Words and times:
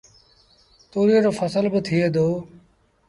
توريئي 0.91 1.21
رو 1.25 1.31
ڦسل 1.39 1.65
با 1.71 1.79
ٿئي 1.87 2.07
دو۔ 2.15 2.27